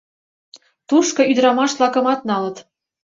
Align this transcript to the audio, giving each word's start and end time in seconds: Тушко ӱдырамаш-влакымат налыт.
Тушко 0.87 1.21
ӱдырамаш-влакымат 1.31 2.19
налыт. 2.29 2.57